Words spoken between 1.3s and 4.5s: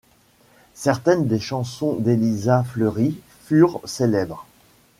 chansons d'Élisa Fleury furent célèbres.